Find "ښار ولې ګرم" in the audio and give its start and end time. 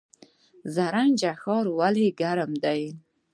1.41-2.51